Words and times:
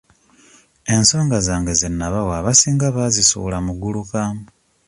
Ensonga 0.95 1.37
zange 1.47 1.73
ze 1.79 1.87
nnabawa 1.91 2.33
abasinga 2.39 2.87
baazisuula 2.95 3.57
muguluka. 3.65 4.21